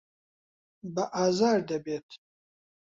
[0.93, 2.09] بە ئازار دەبێت.